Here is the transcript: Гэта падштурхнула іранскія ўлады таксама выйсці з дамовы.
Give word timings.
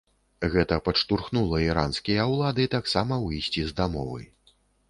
Гэта 0.53 0.77
падштурхнула 0.87 1.59
іранскія 1.67 2.25
ўлады 2.33 2.67
таксама 2.75 3.23
выйсці 3.29 3.61
з 3.69 3.81
дамовы. 3.83 4.21